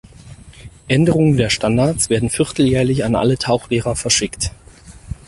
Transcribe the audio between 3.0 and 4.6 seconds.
an alle Tauchlehrer verschickt.